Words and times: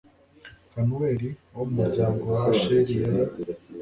fanuweli 0.73 1.29
wo 1.55 1.63
mu 1.67 1.73
muryango 1.81 2.23
wa 2.31 2.41
asheri 2.51 2.93
yari 3.03 3.35